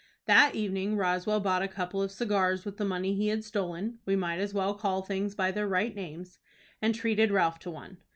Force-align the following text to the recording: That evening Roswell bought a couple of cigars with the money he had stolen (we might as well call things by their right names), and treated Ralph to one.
That 0.25 0.55
evening 0.55 0.97
Roswell 0.97 1.41
bought 1.41 1.61
a 1.61 1.67
couple 1.67 2.01
of 2.01 2.11
cigars 2.11 2.65
with 2.65 2.77
the 2.77 2.85
money 2.85 3.13
he 3.13 3.27
had 3.27 3.43
stolen 3.43 3.99
(we 4.03 4.15
might 4.15 4.39
as 4.39 4.51
well 4.51 4.73
call 4.73 5.03
things 5.03 5.35
by 5.35 5.51
their 5.51 5.67
right 5.67 5.93
names), 5.95 6.39
and 6.81 6.95
treated 6.95 7.29
Ralph 7.29 7.59
to 7.59 7.69
one. 7.69 7.97